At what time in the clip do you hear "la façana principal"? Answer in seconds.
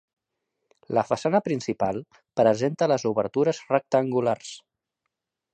0.97-2.01